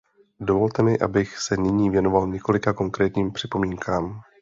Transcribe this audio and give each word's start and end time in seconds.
Dovolte 0.39 0.83
mi, 0.83 0.97
abych 0.99 1.37
se 1.39 1.57
nyní 1.57 1.89
věnoval 1.89 2.27
několika 2.27 2.73
konkrétním 2.73 3.31
připomínkám. 3.31 4.21